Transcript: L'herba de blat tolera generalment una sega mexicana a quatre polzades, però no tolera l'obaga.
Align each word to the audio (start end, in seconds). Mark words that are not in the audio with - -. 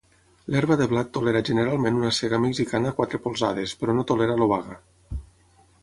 L'herba 0.53 0.77
de 0.79 0.87
blat 0.93 1.11
tolera 1.17 1.41
generalment 1.51 1.99
una 2.01 2.11
sega 2.21 2.41
mexicana 2.47 2.91
a 2.91 2.97
quatre 3.01 3.23
polzades, 3.27 3.79
però 3.83 3.97
no 3.99 4.09
tolera 4.15 4.41
l'obaga. 4.43 4.81